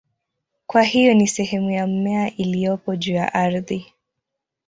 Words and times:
Kwa 0.67 0.81
hiyo 0.83 1.13
ni 1.13 1.27
sehemu 1.27 1.71
ya 1.71 1.87
mmea 1.87 2.35
iliyopo 2.35 2.95
juu 2.95 3.13
ya 3.13 3.33
ardhi. 3.33 3.93